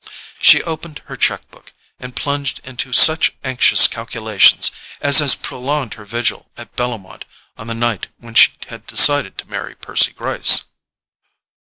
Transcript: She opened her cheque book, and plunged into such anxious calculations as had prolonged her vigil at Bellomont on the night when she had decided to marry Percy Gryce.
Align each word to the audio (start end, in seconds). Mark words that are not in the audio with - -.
She 0.41 0.63
opened 0.63 1.03
her 1.05 1.15
cheque 1.15 1.47
book, 1.51 1.73
and 1.99 2.15
plunged 2.15 2.59
into 2.65 2.91
such 2.91 3.33
anxious 3.43 3.85
calculations 3.87 4.71
as 4.99 5.19
had 5.19 5.43
prolonged 5.43 5.93
her 5.93 6.05
vigil 6.05 6.49
at 6.57 6.75
Bellomont 6.75 7.23
on 7.55 7.67
the 7.67 7.75
night 7.75 8.07
when 8.17 8.33
she 8.33 8.49
had 8.69 8.87
decided 8.87 9.37
to 9.37 9.45
marry 9.47 9.75
Percy 9.75 10.11
Gryce. 10.13 10.63